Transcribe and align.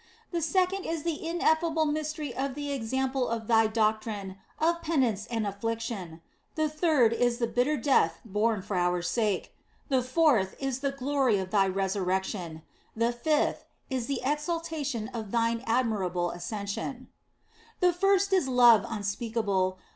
The 0.31 0.41
second 0.41 0.83
is 0.87 1.03
the 1.03 1.23
ineffable 1.27 1.85
mystery 1.85 2.33
of 2.35 2.55
the 2.55 2.71
example 2.71 3.27
of 3.29 3.45
Thy 3.45 3.67
doctrine 3.67 4.37
of 4.57 4.81
penitence 4.81 5.27
and 5.27 5.45
affliction. 5.45 6.21
The 6.55 6.67
third 6.69 7.13
is 7.13 7.37
the 7.37 7.45
bitter 7.45 7.77
death 7.77 8.19
borne 8.25 8.63
for 8.63 8.75
our 8.75 9.03
sake. 9.03 9.53
The 9.89 10.01
254 10.01 10.31
THE 10.31 10.37
BLESSED 10.39 10.53
ANGELA 10.55 10.57
fourth 10.57 10.67
is 10.69 10.79
the 10.79 10.91
glory 10.97 11.37
of 11.37 11.51
Thy 11.51 11.67
Resurrection. 11.67 12.61
The 12.95 13.11
fifth 13.13 13.65
is 13.91 14.07
the 14.07 14.21
exaltation 14.25 15.07
of 15.09 15.29
Thine 15.29 15.63
admirable 15.67 16.31
Ascension." 16.31 17.09
The 17.79 17.93
first 17.93 18.33
is 18.33 18.47
love 18.47 18.83
unspeakable. 18.89 19.77